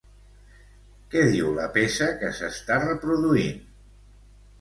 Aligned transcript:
Què 1.11 1.21
diu 1.35 1.51
la 1.57 1.67
peça 1.75 2.07
que 2.21 2.31
s'està 2.39 2.79
reproduint? 2.85 3.61